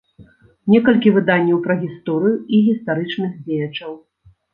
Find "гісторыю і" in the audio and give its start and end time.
1.83-2.61